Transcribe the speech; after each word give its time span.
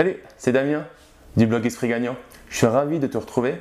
Salut, 0.00 0.16
c'est 0.38 0.52
Damien 0.52 0.86
du 1.36 1.46
blog 1.46 1.66
Esprit 1.66 1.86
Gagnant. 1.86 2.16
Je 2.48 2.56
suis 2.56 2.66
ravi 2.66 3.00
de 3.00 3.06
te 3.06 3.18
retrouver 3.18 3.56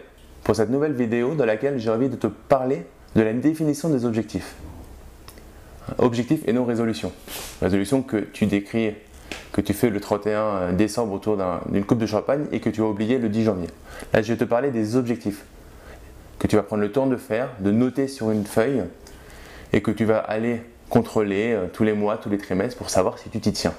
pour 0.46 0.56
cette 0.56 0.70
nouvelle 0.70 0.94
vidéo 0.94 1.36
dans 1.36 1.44
laquelle 1.44 1.80
j'ai 1.80 1.90
envie 1.90 2.08
de 2.08 2.16
te 2.16 2.28
parler 2.28 2.86
de 3.18 3.22
la 3.22 3.34
définition 3.34 3.90
des 3.90 4.06
objectifs. 4.06 4.56
Objectifs 5.98 6.40
et 6.48 6.54
non 6.54 6.64
résolution. 6.64 7.12
Résolution 7.62 8.02
que 8.02 8.16
tu 8.16 8.46
décris, 8.46 8.96
que 9.52 9.60
tu 9.60 9.74
fais 9.74 9.90
le 9.90 10.00
31 10.00 10.72
décembre 10.72 11.12
autour 11.12 11.38
d'une 11.68 11.84
coupe 11.84 12.00
de 12.00 12.06
champagne 12.06 12.46
et 12.54 12.62
que 12.62 12.70
tu 12.70 12.80
as 12.80 12.86
oublié 12.86 13.18
le 13.18 13.28
10 13.28 13.44
janvier. 13.44 13.68
Là, 14.14 14.22
je 14.22 14.32
vais 14.32 14.40
te 14.40 14.46
parler 14.46 14.72
des 14.72 14.96
objectifs 14.96 15.44
que 16.40 16.48
tu 16.48 16.56
vas 16.56 16.64
prendre 16.64 16.84
le 16.84 16.92
temps 16.94 17.08
de 17.08 17.18
faire, 17.18 17.50
de 17.60 17.72
noter 17.72 18.08
sur 18.08 18.32
une 18.32 18.46
feuille 18.46 18.84
et 19.74 19.82
que 19.82 19.92
tu 19.92 20.06
vas 20.06 20.20
aller 20.20 20.62
contrôler 20.90 21.52
euh, 21.52 21.66
tous 21.68 21.84
les 21.84 21.92
mois, 21.92 22.16
tous 22.16 22.30
les 22.30 22.38
trimestres 22.38 22.78
pour 22.78 22.90
savoir 22.90 23.18
si 23.18 23.30
tu 23.30 23.42
t'y 23.42 23.52
tiens. 23.52 23.74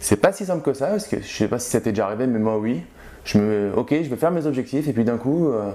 C'est 0.00 0.16
pas 0.16 0.32
si 0.32 0.46
simple 0.46 0.62
que 0.62 0.72
ça, 0.72 0.88
parce 0.88 1.06
que 1.06 1.20
je 1.20 1.26
sais 1.26 1.48
pas 1.48 1.58
si 1.58 1.70
ça 1.70 1.80
t'est 1.80 1.90
déjà 1.90 2.06
arrivé, 2.06 2.26
mais 2.26 2.38
moi 2.38 2.58
oui. 2.58 2.82
Je 3.24 3.38
me, 3.38 3.72
ok, 3.74 3.90
je 3.90 4.08
vais 4.08 4.16
faire 4.16 4.30
mes 4.30 4.46
objectifs, 4.46 4.86
et 4.86 4.92
puis 4.92 5.04
d'un 5.04 5.16
coup, 5.16 5.48
euh, 5.48 5.72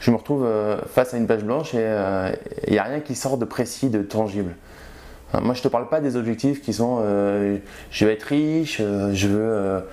je 0.00 0.10
me 0.10 0.16
retrouve 0.16 0.44
euh, 0.44 0.78
face 0.92 1.14
à 1.14 1.16
une 1.16 1.28
page 1.28 1.44
blanche 1.44 1.74
et 1.74 1.78
il 1.78 1.82
euh, 1.84 2.32
n'y 2.68 2.78
a 2.78 2.82
rien 2.82 3.00
qui 3.00 3.14
sort 3.14 3.38
de 3.38 3.44
précis, 3.44 3.88
de 3.88 4.02
tangible. 4.02 4.56
moi, 5.40 5.54
je 5.54 5.62
te 5.62 5.68
parle 5.68 5.88
pas 5.88 6.00
des 6.00 6.16
objectifs 6.16 6.60
qui 6.60 6.72
sont 6.72 7.00
je 7.90 8.04
vais 8.04 8.12
être 8.14 8.24
riche, 8.24 8.78
je 8.78 9.28
veux, 9.28 9.84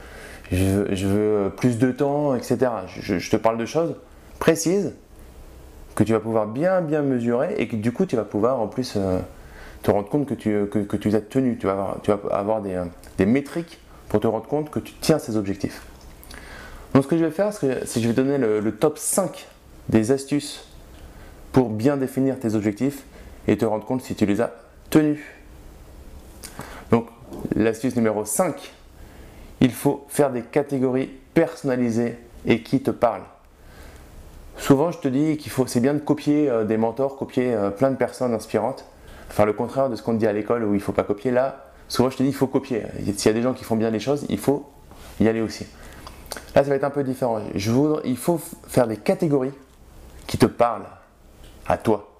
je, 0.52 1.08
veux, 1.08 1.52
plus 1.56 1.78
de 1.78 1.92
temps, 1.92 2.36
etc. 2.36 2.72
Je, 2.88 3.30
te 3.30 3.36
parle 3.36 3.58
de 3.58 3.66
choses 3.66 3.96
précises 4.40 4.94
que 5.94 6.04
tu 6.04 6.12
vas 6.12 6.20
pouvoir 6.20 6.48
bien 6.48 6.82
bien 6.82 7.02
mesurer 7.02 7.56
et 7.58 7.68
que 7.68 7.76
du 7.76 7.92
coup 7.92 8.06
tu 8.06 8.16
vas 8.16 8.26
pouvoir 8.26 8.60
en 8.60 8.68
plus 8.68 8.98
te 9.86 9.92
rendre 9.92 10.10
compte 10.10 10.26
que 10.26 10.34
tu, 10.34 10.66
que, 10.66 10.98
tu 10.98 11.16
as 11.16 11.22
tenu. 11.22 11.58
Tu 11.60 11.68
vas 11.68 11.74
avoir, 11.74 12.02
tu 12.02 12.12
vas 12.12 12.20
avoir 12.32 12.62
des, 12.62 12.82
des, 13.20 13.28
métriques 13.28 13.80
pour 14.10 14.20
te 14.20 14.26
rendre 14.26 14.48
compte 14.48 14.72
que 14.72 14.80
tu 14.80 14.94
tiens 15.00 15.20
ces 15.20 15.38
objectifs. 15.38 15.84
Donc 16.96 17.04
ce 17.04 17.08
que 17.08 17.18
je 17.18 17.24
vais 17.24 17.30
faire, 17.30 17.54
c'est 17.54 17.68
que 17.70 18.00
je 18.00 18.08
vais 18.08 18.14
donner 18.14 18.40
le, 18.40 18.72
top 18.72 18.98
5 18.98 19.48
des 19.90 20.12
astuces 20.12 20.68
pour 21.52 21.70
bien 21.70 21.98
définir 21.98 22.40
tes 22.40 22.56
objectifs 22.56 23.04
et 23.48 23.58
te 23.58 23.66
rendre 23.66 23.86
compte 23.86 24.02
si 24.02 24.16
tu 24.16 24.26
les 24.26 24.42
as 24.42 24.54
tenus. 24.90 25.20
Donc 26.90 27.06
l'astuce 27.56 27.96
numéro 27.96 28.26
5, 28.26 28.74
il 29.62 29.72
faut 29.72 30.04
faire 30.08 30.32
des 30.32 30.42
catégories 30.42 31.12
personnalisées 31.36 32.18
et 32.48 32.64
qui 32.64 32.82
te 32.82 32.90
parlent. 32.90 33.26
Souvent, 34.58 34.92
je 34.92 34.98
te 34.98 35.08
dis 35.08 35.38
qu'il 35.38 35.52
faut, 35.52 35.68
c'est 35.68 35.80
bien 35.80 35.94
de 35.94 36.00
copier 36.00 36.50
euh, 36.50 36.64
des 36.64 36.78
mentors, 36.78 37.18
copier 37.18 37.54
euh, 37.54 37.70
plein 37.70 37.92
de 37.92 37.98
personnes 37.98 38.34
inspirantes, 38.34 38.86
faire 39.30 39.46
le 39.46 39.54
contraire 39.54 39.90
de 39.90 39.96
ce 39.96 40.04
qu'on 40.04 40.14
dit 40.14 40.28
à 40.28 40.34
l'école 40.34 40.64
où 40.64 40.74
il 40.74 40.78
ne 40.78 40.82
faut 40.82 40.92
pas 40.92 41.04
copier. 41.04 41.32
Là, 41.32 41.66
souvent 41.88 42.10
je 42.10 42.18
te 42.18 42.24
dis 42.24 42.30
il 42.30 42.36
faut 42.36 42.48
copier. 42.48 42.84
S'il 43.16 43.26
y 43.26 43.30
a 43.30 43.34
des 43.34 43.42
gens 43.42 43.54
qui 43.54 43.64
font 43.64 43.76
bien 43.76 43.90
les 43.90 44.00
choses, 44.00 44.26
il 44.30 44.40
faut 44.40 44.70
y 45.20 45.28
aller 45.28 45.42
aussi. 45.42 45.66
Là, 46.56 46.64
ça 46.64 46.70
va 46.70 46.76
être 46.76 46.84
un 46.84 46.90
peu 46.90 47.04
différent. 47.04 47.40
Je 47.54 47.72
voudrais, 47.72 48.02
il 48.06 48.18
faut 48.18 48.40
faire 48.68 48.88
des 48.88 48.98
catégories 48.98 49.54
qui 50.28 50.38
te 50.38 50.46
parlent 50.46 50.88
à 51.68 51.78
toi. 51.78 52.12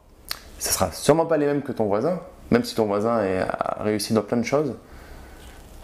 Ce 0.60 0.72
sera 0.72 0.92
sûrement 0.92 1.26
pas 1.26 1.38
les 1.38 1.46
mêmes 1.46 1.62
que 1.62 1.72
ton 1.72 1.86
voisin, 1.86 2.20
même 2.52 2.64
si 2.64 2.76
ton 2.76 2.86
voisin 2.86 3.18
a 3.50 3.84
réussi 3.84 4.14
dans 4.14 4.22
plein 4.22 4.38
de 4.38 4.44
choses. 4.44 4.76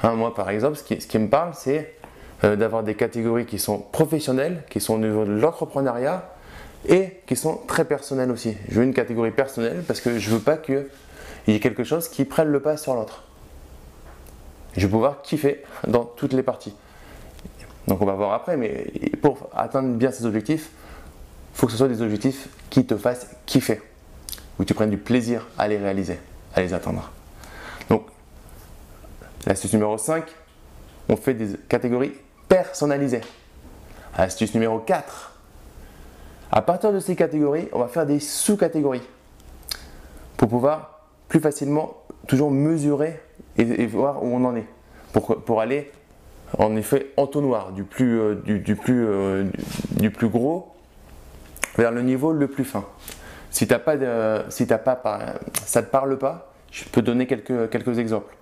Hein, 0.04 0.14
moi, 0.14 0.34
par 0.34 0.50
exemple, 0.50 0.78
ce 0.78 0.84
qui, 0.84 1.20
me 1.20 1.28
parle, 1.28 1.52
c'est 1.54 1.94
euh, 2.44 2.56
d'avoir 2.56 2.84
des 2.84 2.96
catégories 2.96 3.46
qui 3.46 3.60
sont 3.60 3.80
professionnelles, 3.80 4.64
qui 4.70 4.80
sont 4.80 4.96
au 4.96 5.00
niveau 5.00 5.26
de 5.26 5.32
l'entrepreneuriat 5.32 6.30
et 6.88 7.22
qui 7.28 7.36
sont 7.36 7.60
très 7.68 7.86
personnelles 7.86 8.32
aussi. 8.32 8.58
Je 8.70 8.80
veux 8.80 8.84
une 8.84 8.94
catégorie 8.94 9.32
personnelle 9.32 9.84
parce 9.88 10.02
que 10.02 10.18
je 10.18 10.30
veux 10.32 10.40
pas 10.40 10.58
que 10.58 10.90
il 11.48 11.54
y 11.54 11.58
a 11.58 11.60
quelque 11.60 11.84
chose 11.84 12.08
qui 12.08 12.26
prenne 12.26 12.50
le 12.50 12.60
pas 12.60 12.78
sur 12.78 12.96
l'autre. 12.96 13.24
Je 14.76 14.86
vais 14.86 14.92
pouvoir 14.92 15.22
kiffer 15.22 15.64
dans 15.88 16.06
toutes 16.06 16.34
les 16.34 16.44
parties. 16.44 16.74
Donc 17.88 18.02
on 18.02 18.06
va 18.06 18.14
voir 18.14 18.34
après, 18.34 18.58
mais 18.58 18.92
pour 19.22 19.50
atteindre 19.54 19.96
bien 19.96 20.12
ces 20.12 20.26
objectifs, 20.26 20.70
il 21.54 21.58
faut 21.58 21.66
que 21.66 21.72
ce 21.72 21.78
soit 21.78 21.88
des 21.88 22.02
objectifs 22.02 22.48
qui 22.70 22.86
te 22.86 22.96
fassent 22.96 23.28
kiffer, 23.46 23.82
où 24.60 24.64
tu 24.64 24.74
prennes 24.74 24.90
du 24.90 24.98
plaisir 24.98 25.48
à 25.58 25.68
les 25.68 25.78
réaliser, 25.78 26.20
à 26.56 26.62
les 26.62 26.74
atteindre. 26.74 27.12
Donc, 27.90 28.06
l'astuce 29.46 29.74
numéro 29.74 29.98
5, 29.98 30.24
on 31.10 31.16
fait 31.18 31.34
des 31.34 31.58
catégories 31.68 32.14
personnalisées. 32.48 33.22
Astuce 34.16 34.54
numéro 34.54 34.80
4, 34.80 35.32
à 36.52 36.62
partir 36.62 36.92
de 36.92 37.00
ces 37.00 37.16
catégories, 37.16 37.70
on 37.72 37.80
va 37.80 37.88
faire 37.88 38.06
des 38.06 38.20
sous-catégories 38.20 39.02
pour 40.38 40.50
pouvoir 40.50 40.91
plus 41.32 41.40
facilement 41.40 41.96
toujours 42.28 42.52
mesurer 42.52 43.18
et, 43.58 43.88
voir 43.88 44.22
où 44.22 44.28
on 44.28 44.44
en 44.44 44.54
est. 44.54 44.66
Pour, 45.14 45.42
pour, 45.44 45.62
aller 45.62 45.90
en 46.58 46.76
effet 46.76 47.08
entonnoir 47.16 47.72
du 47.72 47.86
plus, 47.86 48.20
euh, 48.20 48.36
du, 48.36 48.76
plus, 48.76 49.06
euh, 49.08 49.46
du, 49.92 50.12
plus 50.12 50.28
gros 50.28 50.74
vers 51.78 51.92
le 51.92 52.02
niveau 52.02 52.34
le 52.34 52.48
plus 52.48 52.66
fin. 52.66 52.84
Si, 53.50 53.74
as 53.74 53.80
pas 53.80 53.96
de, 53.96 54.42
si 54.50 54.72
as 54.74 54.78
pas, 54.78 55.02
ça 55.66 55.80
ne 55.80 55.86
te 55.86 55.92
parle 55.92 56.18
pas, 56.18 56.52
je 56.70 56.84
peux 56.84 57.02
donner 57.02 57.28
quelques, 57.28 57.70
quelques 57.70 57.98
exemples. 57.98 58.36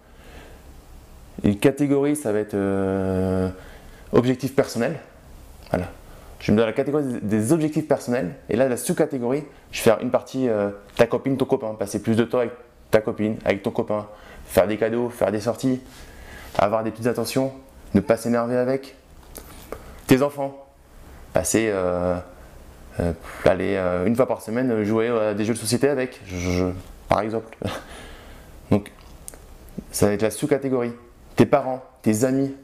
Une 1.44 1.58
catégorie, 1.58 2.16
ça 2.16 2.32
va 2.32 2.40
être 2.40 2.56
euh, 2.56 3.50
objectif 4.14 4.56
personnel. 4.56 5.00
Voilà. 5.70 5.92
Je 6.40 6.52
me 6.52 6.58
donne 6.58 6.66
la 6.66 6.74
catégorie 6.74 7.20
des 7.22 7.54
objectifs 7.54 7.88
personnels. 7.88 8.34
Et 8.50 8.56
là, 8.56 8.68
la 8.68 8.78
sous-catégorie, 8.78 9.44
je 9.72 9.78
vais 9.78 9.84
faire 9.84 10.00
une 10.02 10.10
partie 10.10 10.48
ta 10.96 11.06
copine, 11.06 11.38
ton 11.38 11.46
copain, 11.46 11.76
passer 11.78 12.02
plus 12.02 12.16
de 12.16 12.24
temps 12.24 12.40
avec 12.40 12.52
ta 12.92 13.02
copine, 13.02 13.38
avec 13.46 13.64
ton 13.64 13.72
copain, 13.72 14.08
faire 14.46 14.68
des 14.68 14.78
cadeaux, 14.78 15.10
faire 15.10 15.32
des 15.32 15.42
sorties, 15.42 15.82
avoir 16.58 16.84
des 16.84 16.92
petites 16.92 17.08
attentions, 17.08 17.54
ne 17.94 18.00
pas 18.00 18.18
s'énerver 18.18 18.58
avec. 18.58 18.96
Tes 20.08 20.22
enfants, 20.24 20.68
passer, 21.34 21.70
euh, 21.72 22.18
euh, 23.00 23.14
aller 23.46 23.76
euh, 23.76 24.06
une 24.06 24.16
fois 24.16 24.28
par 24.28 24.42
semaine 24.42 24.84
jouer 24.84 25.08
à 25.08 25.34
des 25.34 25.46
jeux 25.46 25.54
de 25.54 25.60
société 25.60 25.88
avec, 25.88 26.22
par 27.08 27.22
exemple. 27.22 27.56
Donc, 28.72 28.92
ça 29.92 30.08
va 30.08 30.14
être 30.14 30.22
la 30.22 30.32
sous-catégorie. 30.32 30.94
Tes 31.36 31.46
parents, 31.46 31.84
tes 32.02 32.24
amis, 32.24 32.56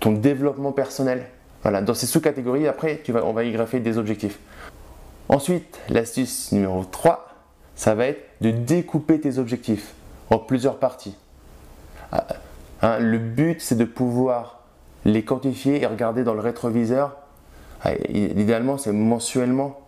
ton 0.00 0.12
développement 0.12 0.72
personnel. 0.72 1.26
Voilà, 1.62 1.82
dans 1.82 1.94
ces 1.94 2.06
sous-catégories, 2.06 2.68
après, 2.68 3.00
tu 3.02 3.12
vas, 3.12 3.24
on 3.24 3.32
va 3.32 3.44
y 3.44 3.52
greffer 3.52 3.80
des 3.80 3.98
objectifs. 3.98 4.38
Ensuite, 5.28 5.80
l'astuce 5.88 6.52
numéro 6.52 6.84
3, 6.84 7.28
ça 7.74 7.94
va 7.94 8.06
être 8.06 8.27
de 8.40 8.50
découper 8.50 9.20
tes 9.20 9.38
objectifs 9.38 9.94
en 10.30 10.38
plusieurs 10.38 10.78
parties. 10.78 11.16
Ah, 12.12 12.26
hein, 12.82 12.98
le 12.98 13.18
but, 13.18 13.60
c'est 13.60 13.76
de 13.76 13.84
pouvoir 13.84 14.60
les 15.04 15.24
quantifier 15.24 15.82
et 15.82 15.86
regarder 15.86 16.24
dans 16.24 16.34
le 16.34 16.40
rétroviseur. 16.40 17.16
Ah, 17.82 17.92
idéalement, 18.08 18.78
c'est 18.78 18.92
mensuellement, 18.92 19.80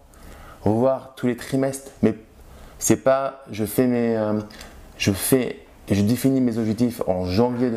voir 0.65 1.15
tous 1.17 1.27
les 1.27 1.37
trimestres. 1.37 1.91
Mais 2.03 2.15
c'est 2.79 2.97
pas, 2.97 3.45
je 3.51 3.65
fais 3.65 3.87
mes, 3.87 4.17
euh, 4.17 4.41
je 4.97 5.13
fais, 5.13 5.61
je 5.91 6.03
définis 6.03 6.41
mes 6.41 6.59
objectifs 6.59 7.03
en 7.07 7.25
janvier 7.25 7.73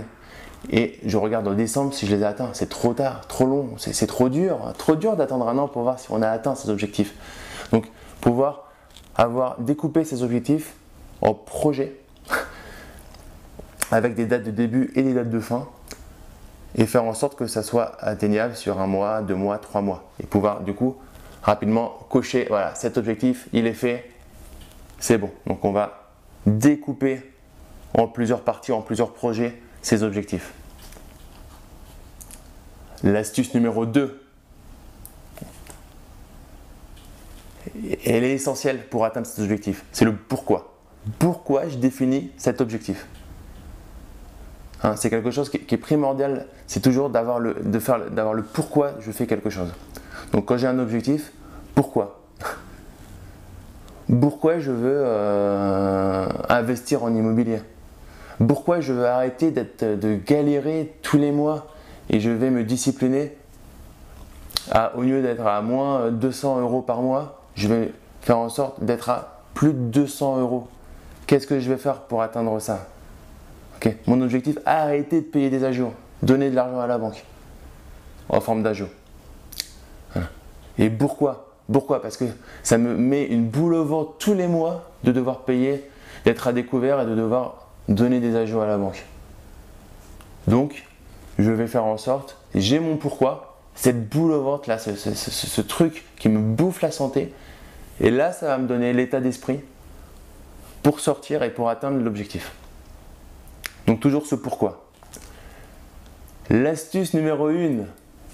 et 0.72 1.00
je 1.06 1.17
regarde 1.17 1.47
en 1.47 1.53
décembre 1.53 1.94
si 1.94 2.06
je 2.06 2.16
les 2.16 2.22
ai 2.22 2.25
atteints. 2.25 2.50
C'est 2.53 2.69
trop 2.69 2.94
tard, 2.94 3.28
trop 3.28 3.45
long, 3.45 3.72
c'est 3.78 4.07
trop 4.07 4.29
dur, 4.29 4.73
trop 4.78 4.95
dur 4.95 5.16
d'attendre 5.16 5.47
un 5.47 5.57
an 5.57 5.67
pour 5.67 5.83
voir 5.83 6.00
si 6.00 6.07
on 6.09 6.22
a 6.22 6.29
atteint 6.29 6.56
ces 6.56 6.69
objectifs. 6.69 7.13
Donc, 7.72 7.89
pouvoir 8.22 8.72
avoir 9.16 9.59
découpé 9.59 10.03
ces 10.03 10.24
objectifs 10.24 10.74
en 11.22 11.34
projets 11.34 11.96
avec 13.91 14.16
des 14.16 14.25
dates 14.25 14.44
de 14.44 14.51
début 14.51 14.91
et 14.96 15.03
des 15.03 15.13
dates 15.13 15.29
de 15.29 15.40
fin 15.40 15.68
et 16.75 16.85
faire 16.85 17.03
en 17.03 17.13
sorte 17.13 17.35
que 17.35 17.47
ça 17.47 17.62
soit 17.62 17.96
atteignable 18.00 18.56
sur 18.56 18.81
un 18.81 18.88
mois, 18.88 19.22
deux 19.22 19.35
mois, 19.35 19.57
trois 19.59 19.81
mois 19.81 20.12
et 20.22 20.25
pouvoir 20.25 20.62
du 20.62 20.74
coup 20.74 20.96
rapidement 21.41 22.00
cocher 22.09 22.46
voilà 22.50 22.74
cet 22.74 22.97
objectif 22.97 23.47
il 23.53 23.68
est 23.68 23.74
fait 23.74 24.09
c'est 25.03 25.18
bon. 25.18 25.31
Donc 25.47 25.66
on 25.66 25.74
va 25.74 26.13
découper 26.45 27.22
en 27.94 28.07
plusieurs 28.07 28.41
parties 28.41 28.72
en 28.72 28.81
plusieurs 28.81 29.12
projets 29.12 29.62
ces 29.81 30.01
objectifs. 30.01 30.53
L'astuce 33.03 33.54
numéro 33.54 33.86
2 33.86 34.23
elle 38.06 38.24
est 38.24 38.34
essentielle 38.34 38.88
pour 38.90 39.06
atteindre 39.06 39.28
cet 39.28 39.40
objectif. 39.40 39.84
C'est 39.92 40.06
le 40.06 40.16
pourquoi. 40.16 40.74
Pourquoi 41.20 41.68
je 41.68 41.78
définis 41.78 42.31
cet 42.38 42.62
objectif 42.62 43.08
hein, 44.84 44.96
C'est 44.96 45.10
quelque 45.10 45.31
chose 45.31 45.50
qui, 45.50 45.58
est 45.58 45.78
primordial. 45.78 46.48
C'est 46.68 46.81
toujours 46.81 47.10
d'avoir 47.10 47.40
le, 47.40 47.56
pourquoi 48.54 48.94
je 49.00 49.12
fais 49.12 49.28
quelque 49.28 49.50
chose. 49.50 49.74
Donc 50.31 50.46
quand 50.46 50.58
j'ai 50.58 50.68
un 50.68 50.80
objectif, 50.80 51.31
pourquoi 51.75 52.22
Pourquoi 54.22 54.60
je 54.60 54.72
veux 54.72 55.02
euh, 55.04 56.28
investir 56.50 57.04
en 57.04 57.14
immobilier 57.14 57.62
Pourquoi 58.48 58.80
je 58.80 58.94
veux 58.94 59.08
arrêter 59.08 59.52
de 59.52 60.16
galérer 60.25 60.94
tous 61.02 61.18
les 61.18 61.31
mois 61.31 61.68
et 62.10 62.20
je 62.20 62.30
vais 62.30 62.50
me 62.50 62.64
discipliner 62.64 63.36
au 64.96 65.02
lieu 65.02 65.22
d'être 65.22 65.46
à 65.46 65.62
moins 65.62 66.10
200 66.12 66.62
euros 66.62 66.81
par 66.81 67.02
mois, 67.02 67.43
je 67.55 67.67
vais 67.67 67.91
faire 68.21 68.38
en 68.38 68.50
sorte 68.50 68.83
d'être 68.83 69.09
à 69.09 69.44
plus 69.53 69.73
de 69.73 69.79
200 69.79 70.39
euros. 70.39 70.67
Qu'est-ce 71.27 71.47
que 71.47 71.59
je 71.59 71.69
vais 71.69 71.77
faire 71.77 72.01
pour 72.01 72.21
atteindre 72.21 72.59
ça? 72.59 72.88
Mon 74.07 74.21
objectif, 74.21 74.57
arrêter 74.65 75.21
de 75.21 75.25
payer 75.25 75.50
des 75.50 75.63
agios, 75.63 75.94
donner 76.21 76.50
de 76.50 76.55
l'argent 76.55 76.79
à 76.79 76.88
la 76.88 76.97
banque. 76.97 77.23
en 78.29 78.39
forme 78.39 78.63
d'ajout. 78.63 78.88
Et 80.77 80.89
pourquoi? 80.89 81.53
Pourquoi? 81.71 82.01
Parce 82.01 82.17
que 82.17 82.25
ça 82.63 82.77
me 82.77 82.95
met 82.95 83.25
une 83.25 83.47
boule 83.47 83.75
au 83.75 83.85
ventre 83.85 84.13
tous 84.17 84.33
les 84.33 84.47
mois 84.47 84.89
de 85.03 85.11
devoir 85.11 85.41
payer, 85.41 85.88
d'être 86.25 86.47
à 86.47 86.53
découvert 86.53 87.01
et 87.01 87.05
de 87.05 87.13
devoir 87.13 87.67
donner 87.89 88.19
des 88.19 88.35
ajouts 88.35 88.61
à 88.61 88.65
la 88.65 88.77
banque. 88.77 89.05
Donc, 90.47 90.85
je 91.38 91.51
vais 91.51 91.67
faire 91.67 91.85
en 91.85 91.97
sorte, 91.97 92.38
j'ai 92.55 92.79
mon 92.79 92.97
pourquoi, 92.97 93.52
cette 93.75 94.10
boule 94.10 94.31
au 94.31 94.44
ventre 94.44 94.70
là, 94.70 94.78
ce, 94.78 95.62
truc 95.62 96.06
qui 96.18 96.30
me 96.30 96.40
bouffe 96.40 96.81
la 96.81 96.92
santé, 96.92 97.34
et 98.00 98.12
là, 98.12 98.31
ça 98.31 98.48
va 98.48 98.58
me 98.58 98.68
donner 98.68 98.94
l'état 98.94 99.20
d'esprit 99.20 99.62
pour 100.81 101.00
sortir 101.00 101.44
et 101.44 101.52
pour 101.52 101.70
atteindre 101.70 102.00
l'objectif. 102.00 102.52
Donc 103.88 104.00
toujours 104.00 104.25
ce 104.25 104.36
pourquoi. 104.36 104.86
L'astuce 106.50 107.14
numéro 107.14 107.50
une, 107.50 107.88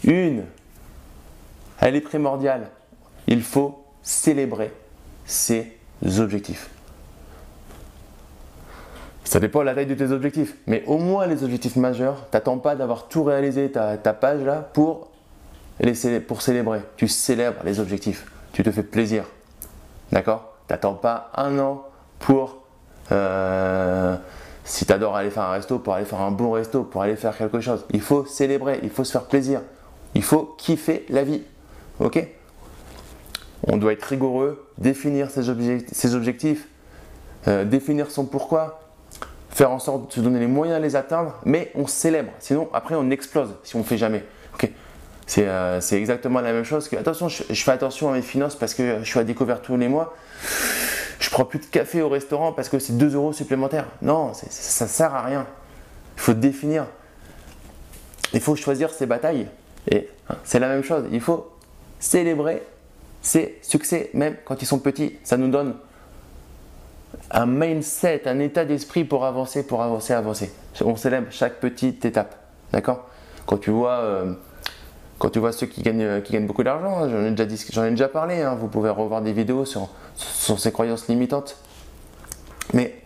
une, 0.03 0.43
elle 1.79 1.95
est 1.95 2.01
primordiale. 2.01 2.69
Il 3.27 3.43
faut 3.43 3.83
célébrer 4.01 4.73
ses 5.25 5.77
objectifs. 6.17 6.69
Ça 9.23 9.39
dépend 9.39 9.59
de 9.59 9.65
la 9.65 9.75
taille 9.75 9.85
de 9.85 9.93
tes 9.93 10.11
objectifs, 10.11 10.55
mais 10.65 10.83
au 10.87 10.97
moins 10.97 11.27
les 11.27 11.43
objectifs 11.43 11.75
majeurs, 11.75 12.27
t'attends 12.31 12.57
pas 12.57 12.75
d'avoir 12.75 13.07
tout 13.09 13.23
réalisé 13.23 13.71
ta, 13.71 13.95
page 13.97 14.41
là 14.41 14.67
pour, 14.73 15.08
pour 16.27 16.41
célébrer. 16.41 16.81
Tu 16.97 17.07
célèbres 17.07 17.61
les 17.63 17.79
objectifs, 17.79 18.25
tu 18.53 18.63
te 18.63 18.71
fais 18.71 18.83
plaisir. 18.83 19.25
D'accord? 20.11 20.53
T'attends 20.67 20.93
pas 20.93 21.31
un 21.35 21.57
an 21.59 21.85
pour, 22.19 22.63
euh, 23.11 24.15
si 24.63 24.85
tu 24.85 24.91
adores 24.91 25.15
aller 25.15 25.29
faire 25.29 25.43
un 25.43 25.51
resto, 25.51 25.79
pour 25.79 25.93
aller 25.93 26.05
faire 26.05 26.21
un 26.21 26.31
bon 26.31 26.51
resto, 26.51 26.83
pour 26.83 27.01
aller 27.01 27.15
faire 27.15 27.35
quelque 27.35 27.59
chose. 27.59 27.85
Il 27.91 28.01
faut 28.01 28.25
célébrer, 28.25 28.79
il 28.83 28.89
faut 28.89 29.03
se 29.03 29.11
faire 29.11 29.23
plaisir. 29.23 29.61
Il 30.15 30.23
faut 30.23 30.55
kiffer 30.57 31.05
la 31.09 31.23
vie. 31.23 31.43
Ok? 31.99 32.25
On 33.67 33.77
doit 33.77 33.93
être 33.93 34.03
rigoureux, 34.03 34.67
définir 34.77 35.29
ses, 35.29 35.49
objectifs, 35.49 36.67
euh, 37.47 37.65
définir 37.65 38.09
son 38.09 38.25
pourquoi, 38.25 38.81
faire 39.49 39.71
en 39.71 39.79
sorte 39.79 40.07
de 40.07 40.13
se 40.13 40.19
donner 40.21 40.39
les 40.39 40.47
moyens 40.47 40.79
de 40.79 40.83
les 40.83 40.95
atteindre, 40.95 41.35
mais 41.45 41.71
on 41.75 41.87
célèbre. 41.87 42.31
Sinon, 42.39 42.69
après, 42.73 42.95
on 42.95 43.09
explose 43.11 43.55
si 43.63 43.75
on 43.75 43.79
ne 43.79 43.83
fait 43.83 43.97
jamais. 43.97 44.23
Ok 45.29 45.37
euh, 45.37 45.79
c'est 45.79 45.97
exactement 45.97 46.41
la 46.41 46.53
même 46.53 46.63
chose 46.63 46.89
que, 46.89 46.95
attention, 46.95 47.27
je, 47.29 47.43
fais 47.53 47.71
attention 47.71 48.09
à 48.09 48.13
mes 48.13 48.21
finances 48.21 48.55
parce 48.55 48.73
que 48.73 48.99
je 48.99 49.05
suis 49.05 49.19
à 49.19 49.23
découvert 49.23 49.61
tous 49.61 49.77
les 49.77 49.87
mois. 49.87 50.15
Je 51.19 51.29
prends 51.29 51.45
plus 51.45 51.59
de 51.59 51.65
café 51.65 52.01
au 52.01 52.09
restaurant 52.09 52.51
parce 52.51 52.69
que 52.69 52.79
c'est 52.79 52.97
2 52.97 53.15
euros 53.15 53.33
supplémentaires. 53.33 53.85
Non, 54.01 54.33
ça 54.33 54.85
ne 54.85 54.89
sert 54.89 55.13
à 55.13 55.23
rien. 55.23 55.45
Il 56.17 56.21
faut 56.21 56.33
définir. 56.33 56.87
Il 58.33 58.41
faut 58.41 58.55
choisir 58.55 58.91
ses 58.91 59.05
batailles. 59.05 59.47
Et 59.91 60.09
hein, 60.29 60.35
c'est 60.43 60.59
la 60.59 60.67
même 60.67 60.83
chose. 60.83 61.05
Il 61.11 61.21
faut 61.21 61.51
célébrer 61.99 62.63
ses 63.21 63.59
succès, 63.61 64.09
même 64.13 64.35
quand 64.45 64.61
ils 64.61 64.65
sont 64.65 64.79
petits. 64.79 65.17
Ça 65.23 65.37
nous 65.37 65.49
donne 65.49 65.75
un 67.31 67.45
mindset, 67.45 68.27
un 68.27 68.39
état 68.39 68.65
d'esprit 68.65 69.03
pour 69.03 69.25
avancer, 69.25 69.65
pour 69.65 69.83
avancer, 69.83 70.13
avancer. 70.13 70.51
On 70.81 70.95
célèbre 70.95 71.27
chaque 71.31 71.59
petite 71.59 72.03
étape. 72.05 72.35
D'accord? 72.71 73.07
Quand 73.45 73.57
tu 73.57 73.69
vois. 73.69 73.99
Euh, 73.99 74.33
quand 75.19 75.29
tu 75.29 75.39
vois 75.39 75.51
ceux 75.51 75.67
qui 75.67 75.81
gagnent, 75.81 76.21
qui 76.21 76.33
gagnent 76.33 76.47
beaucoup 76.47 76.63
d'argent, 76.63 77.03
hein, 77.03 77.09
j'en 77.09 77.25
ai, 77.25 77.31
déjà 77.31 77.85
ai 77.85 77.89
déjà 77.91 78.07
parlé, 78.07 78.41
hein, 78.41 78.55
vous 78.59 78.67
pouvez 78.67 78.89
revoir 78.89 79.21
des 79.21 79.33
vidéos 79.33 79.65
sur, 79.65 79.89
sur 80.15 80.59
ces 80.59 80.71
croyances 80.71 81.07
limitantes. 81.09 81.57
Mais 82.73 83.01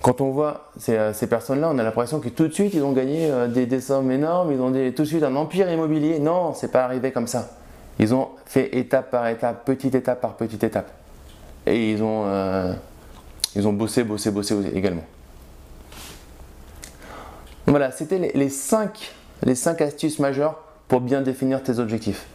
quand 0.00 0.20
on 0.20 0.30
voit 0.30 0.70
ces, 0.78 0.96
euh, 0.96 1.12
personnes-là, 1.28 1.70
on 1.72 1.78
a 1.78 1.82
l'impression 1.82 2.20
que 2.20 2.28
tout 2.28 2.46
de 2.46 2.52
suite 2.52 2.74
ils 2.74 2.82
ont 2.82 2.92
gagné 2.92 3.30
euh, 3.30 3.48
des, 3.48 3.80
sommes 3.80 4.10
énormes, 4.10 4.52
ils 4.52 4.60
ont 4.60 4.72
tout 4.92 5.02
de 5.02 5.08
suite 5.08 5.22
un 5.22 5.34
empire 5.36 5.70
immobilier. 5.70 6.20
Non, 6.20 6.54
c'est 6.54 6.70
pas 6.70 6.84
arrivé 6.84 7.10
comme 7.10 7.26
ça. 7.26 7.50
Ils 7.98 8.14
ont 8.14 8.28
fait 8.46 8.76
étape 8.76 9.10
par 9.10 9.26
étape, 9.28 9.64
petite 9.64 9.94
étape 9.94 10.20
par 10.20 10.34
petite 10.34 10.62
étape. 10.64 10.90
Et 11.66 11.92
ils 11.92 12.02
ont, 12.02 12.24
euh, 12.26 12.72
ils 13.54 13.66
ont 13.66 13.72
bossé, 13.72 14.04
bossé, 14.04 14.30
bossé 14.30 14.56
également. 14.74 15.04
Voilà, 17.66 17.92
c'était 17.92 18.18
les, 18.18 18.32
les, 18.32 18.50
les 19.44 19.54
5 19.54 19.80
astuces 19.80 20.18
majeures 20.18 20.58
pour 20.92 21.00
bien 21.00 21.22
définir 21.22 21.62
tes 21.62 21.78
objectifs. 21.78 22.26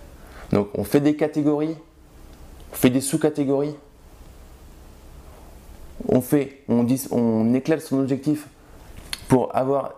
Donc 0.52 0.70
on 0.74 0.84
fait 0.84 1.00
des 1.00 1.16
catégories, 1.16 1.78
on 2.72 2.76
fait 2.76 2.90
des 2.90 3.02
sous-catégories, 3.02 3.76
on 6.08 6.22
fait, 6.22 6.64
on, 6.68 6.84
dit, 6.84 7.06
on 7.12 7.54
éclaire 7.54 7.80
son 7.80 8.00
objectif 8.00 8.48
pour 9.28 9.56
avoir, 9.56 9.94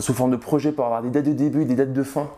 sous 0.00 0.12
forme 0.12 0.32
de 0.32 0.36
projet, 0.36 0.70
pour 0.70 0.84
avoir 0.84 1.02
des 1.02 1.08
dates 1.08 1.24
de 1.24 1.32
début, 1.32 1.64
des 1.64 1.76
dates 1.76 1.94
de 1.94 2.02
fin, 2.02 2.28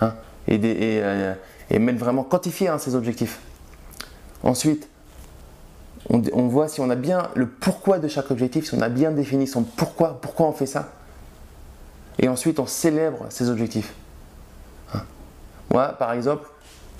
hein, 0.00 0.14
et, 0.48 0.58
euh, 0.64 1.34
et, 1.70 1.78
mettre 1.78 2.00
vraiment 2.00 2.24
quantifier 2.24 2.66
hein, 2.66 2.78
ces 2.78 2.96
objectifs. 2.96 3.38
Ensuite, 4.42 4.88
on, 6.10 6.20
on, 6.32 6.48
voit 6.48 6.66
si 6.66 6.80
on 6.80 6.90
a 6.90 6.96
bien 6.96 7.28
le 7.36 7.46
pourquoi 7.46 8.00
de 8.00 8.08
chaque 8.08 8.32
objectif, 8.32 8.66
si 8.66 8.74
on 8.74 8.80
a 8.80 8.88
bien 8.88 9.12
défini 9.12 9.46
son 9.46 9.62
pourquoi, 9.62 10.20
pourquoi 10.20 10.48
on 10.48 10.52
fait 10.52 10.66
ça. 10.66 10.94
Et 12.18 12.26
ensuite, 12.26 12.58
on 12.58 12.66
célèbre 12.66 13.26
ces 13.28 13.50
objectifs. 13.50 13.94
Moi, 15.72 15.88
par 15.98 16.12
exemple, 16.12 16.48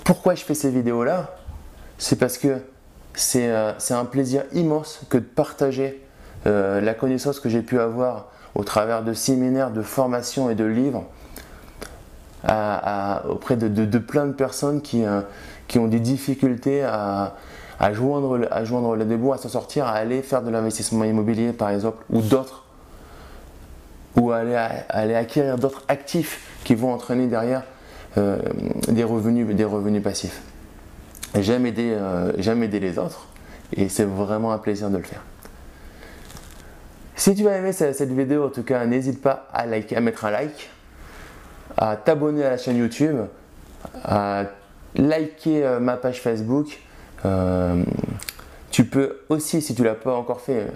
pourquoi 0.03 0.35
je 0.35 0.43
fais 0.43 0.53
ces 0.53 0.69
vidéos-là 0.69 1.35
C'est 1.97 2.17
parce 2.17 2.37
que 2.37 2.59
c'est 3.13 3.49
euh, 3.49 3.71
un 3.89 4.05
plaisir 4.05 4.43
immense 4.53 5.01
que 5.09 5.17
de 5.17 5.23
partager 5.23 6.01
euh, 6.47 6.81
la 6.81 6.93
connaissance 6.93 7.39
que 7.39 7.49
j'ai 7.49 7.61
pu 7.61 7.79
avoir 7.79 8.27
au 8.53 8.63
travers 8.63 9.03
de 9.03 9.13
séminaires, 9.13 9.71
de 9.71 9.81
formations 9.81 10.49
et 10.49 10.55
de 10.55 10.65
livres 10.65 11.05
auprès 13.27 13.55
de, 13.57 13.97
plein 13.97 14.27
de 14.27 14.33
personnes 14.33 14.81
qui, 14.83 15.03
euh, 15.03 15.21
qui 15.67 15.79
ont 15.79 15.87
des 15.87 15.99
difficultés 15.99 16.83
à, 16.83 17.33
joindre, 17.91 18.47
à 18.51 18.63
joindre 18.63 18.95
le 18.95 19.05
début, 19.05 19.31
à 19.31 19.37
s'en 19.37 19.49
sortir, 19.49 19.87
à 19.87 19.93
aller 19.93 20.21
faire 20.21 20.43
de 20.43 20.51
l'investissement 20.51 21.05
immobilier 21.05 21.53
par 21.53 21.71
exemple, 21.71 22.03
ou 22.11 22.21
d'autres, 22.21 22.65
ou 24.15 24.31
aller, 24.31 24.55
aller 24.89 25.15
acquérir 25.15 25.57
d'autres 25.57 25.81
actifs 25.87 26.59
qui 26.63 26.75
vont 26.75 26.93
entraîner 26.93 27.25
derrière 27.25 27.63
euh, 28.17 28.39
des, 28.87 29.03
revenus, 29.03 29.53
des 29.55 29.65
revenus 29.65 30.01
passifs. 30.01 30.41
J'aime 31.37 31.65
aider, 31.65 31.93
euh, 31.93 32.31
aider 32.37 32.79
les 32.79 32.97
autres 32.97 33.27
et 33.75 33.89
c'est 33.89 34.05
vraiment 34.05 34.53
un 34.53 34.57
plaisir 34.57 34.89
de 34.89 34.97
le 34.97 35.03
faire. 35.03 35.21
Si 37.17 37.35
tu 37.35 37.47
as 37.49 37.57
aimé 37.57 37.73
cette, 37.73 38.11
vidéo, 38.11 38.45
en 38.45 38.49
tout 38.49 38.63
cas, 38.63 38.85
n'hésite 38.85 39.21
pas 39.21 39.47
à, 39.51 39.63
à 39.63 39.99
mettre 39.99 40.25
un 40.25 40.31
like, 40.31 40.69
à 41.77 41.97
t'abonner 41.97 42.45
à 42.45 42.51
la 42.51 42.57
chaîne 42.57 42.77
YouTube, 42.77 43.17
à 44.03 44.45
liker 44.95 45.65
euh, 45.65 45.79
ma 45.81 45.97
page 45.97 46.21
Facebook. 46.21 46.79
tu 48.71 48.85
peux 48.85 49.19
aussi, 49.27 49.61
si 49.61 49.75
tu 49.75 49.81
ne 49.81 49.87
l'as 49.87 49.95
pas 49.95 50.15
encore 50.15 50.39
fait, 50.39 50.67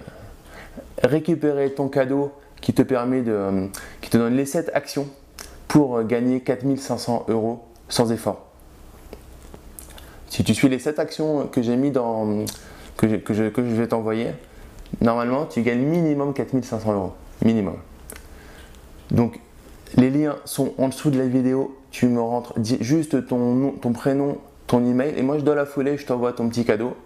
récupérer 1.02 1.72
ton 1.72 1.88
cadeau 1.88 2.32
qui 2.60 2.74
te 2.74 2.82
permet 2.82 3.22
de, 3.22 3.68
qui 4.02 4.10
te 4.10 4.18
donne 4.18 4.36
les 4.36 4.44
7 4.44 4.70
actions 4.74 5.08
pour 5.70 6.02
gagner 6.02 6.40
4500 6.40 7.26
euros 7.28 7.60
sans 7.88 8.10
effort. 8.10 8.44
Si 10.28 10.42
tu 10.42 10.52
suis 10.52 10.68
les 10.68 10.80
7 10.80 10.98
actions 10.98 11.46
que 11.46 11.62
j'ai 11.62 11.76
mis 11.76 11.92
dans 11.92 12.44
que 12.96 13.08
je, 13.08 13.48
que 13.48 13.60
vais 13.60 13.86
t'envoyer, 13.86 14.32
normalement 15.00 15.46
tu 15.46 15.62
gagnes 15.62 15.82
minimum 15.86 16.34
4500 16.34 16.92
euros. 16.92 17.12
Minimum. 17.44 17.76
Donc 19.12 19.38
les 19.96 20.10
liens 20.10 20.38
sont 20.44 20.74
en 20.76 20.88
dessous 20.88 21.10
de 21.10 21.18
la 21.18 21.28
vidéo. 21.28 21.78
Tu 21.92 22.06
me 22.06 22.20
rentres 22.20 22.54
juste 22.80 23.28
ton 23.28 23.38
nom, 23.38 23.70
ton 23.70 23.92
prénom, 23.92 24.38
ton 24.66 24.84
email 24.84 25.14
et 25.16 25.22
moi 25.22 25.38
je 25.38 25.44
dois 25.44 25.54
la 25.54 25.66
fouler, 25.66 25.96
je 25.96 26.04
t'envoie 26.04 26.32
ton 26.32 26.48
petit 26.48 26.64
cadeau. 26.64 26.96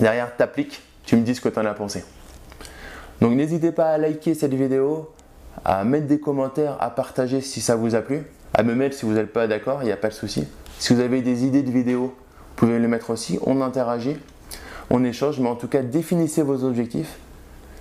Derrière, 0.00 0.36
t'appliques, 0.36 0.82
tu 1.04 1.14
me 1.14 1.22
dis 1.22 1.36
ce 1.36 1.40
que 1.40 1.48
tu 1.48 1.58
en 1.60 1.66
as 1.66 1.74
pensé. 1.74 2.02
Donc 3.20 3.34
n'hésitez 3.34 3.70
pas 3.70 3.90
à 3.90 3.98
liker 3.98 4.34
cette 4.34 4.54
vidéo, 4.54 5.10
à 5.64 5.84
mettre 5.84 6.06
des 6.06 6.20
commentaires, 6.20 6.76
à 6.80 6.90
partager 6.90 7.40
si 7.40 7.60
ça 7.60 7.76
vous 7.76 7.94
a 7.94 8.00
plu, 8.00 8.22
à 8.54 8.62
me 8.62 8.74
mettre 8.74 8.96
si 8.96 9.06
vous 9.06 9.12
n'êtes 9.12 9.32
pas 9.32 9.46
d'accord, 9.46 9.82
il 9.82 9.86
n'y 9.86 9.92
a 9.92 9.96
pas 9.96 10.08
de 10.08 10.14
souci. 10.14 10.44
Si 10.78 10.94
vous 10.94 11.00
avez 11.00 11.22
des 11.22 11.44
idées 11.44 11.62
de 11.62 11.70
vidéos, 11.70 12.14
vous 12.16 12.54
pouvez 12.56 12.78
les 12.78 12.88
mettre 12.88 13.10
aussi, 13.10 13.38
on 13.44 13.60
interagit, 13.60 14.16
on 14.90 15.04
échange, 15.04 15.38
mais 15.40 15.48
en 15.48 15.56
tout 15.56 15.68
cas 15.68 15.82
définissez 15.82 16.42
vos 16.42 16.64
objectifs, 16.64 17.18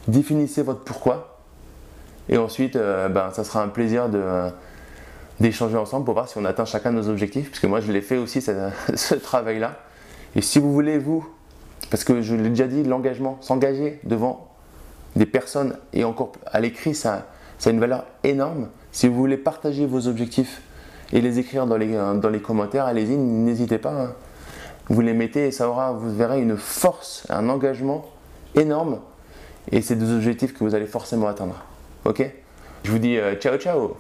définissez 0.07 0.63
votre 0.63 0.83
pourquoi, 0.83 1.39
et 2.29 2.37
ensuite 2.37 2.75
euh, 2.75 3.09
ben, 3.09 3.31
ça 3.31 3.43
sera 3.43 3.63
un 3.63 3.69
plaisir 3.69 4.09
de, 4.09 4.21
d'échanger 5.39 5.77
ensemble 5.77 6.05
pour 6.05 6.13
voir 6.13 6.27
si 6.27 6.37
on 6.37 6.45
atteint 6.45 6.65
chacun 6.65 6.91
de 6.91 6.97
nos 6.97 7.09
objectifs, 7.09 7.49
puisque 7.49 7.65
moi 7.65 7.79
je 7.79 7.91
l'ai 7.91 8.01
fait 8.01 8.17
aussi 8.17 8.41
ce 8.95 9.15
travail-là. 9.15 9.79
Et 10.35 10.41
si 10.41 10.59
vous 10.59 10.73
voulez, 10.73 10.97
vous, 10.97 11.27
parce 11.89 12.03
que 12.03 12.21
je 12.21 12.35
l'ai 12.35 12.49
déjà 12.49 12.67
dit, 12.67 12.83
l'engagement, 12.83 13.37
s'engager 13.41 13.99
devant 14.03 14.53
des 15.15 15.25
personnes 15.25 15.77
et 15.93 16.03
encore 16.03 16.33
à 16.45 16.59
l'écrit, 16.59 16.93
ça, 16.93 17.27
ça 17.57 17.69
a 17.69 17.73
une 17.73 17.79
valeur 17.79 18.05
énorme. 18.23 18.69
Si 18.91 19.07
vous 19.07 19.15
voulez 19.15 19.37
partager 19.37 19.85
vos 19.85 20.07
objectifs 20.07 20.61
et 21.13 21.21
les 21.21 21.39
écrire 21.39 21.65
dans 21.65 21.77
les, 21.77 21.97
les 22.31 22.39
commentaires, 22.39 22.85
allez-y, 22.85 23.17
n'hésitez 23.17 23.77
pas. 23.77 23.91
Hein. 23.91 24.13
Vous 24.89 25.01
les 25.01 25.13
mettez 25.13 25.47
et 25.47 25.51
ça 25.51 25.69
aura, 25.69 25.91
vous 25.91 26.15
verrez, 26.15 26.41
une 26.41 26.57
force, 26.57 27.25
un 27.29 27.49
engagement 27.49 28.05
énorme. 28.55 28.99
Et 29.71 29.81
c'est 29.81 29.95
des 29.95 30.11
objectifs 30.11 30.53
que 30.53 30.63
vous 30.63 30.75
allez 30.75 30.85
forcément 30.85 31.27
atteindre. 31.27 31.63
Ok? 32.05 32.23
Je 32.83 32.91
vous 32.91 32.99
dis 32.99 33.17
euh, 33.17 33.35
ciao 33.35 33.57
ciao 33.57 33.97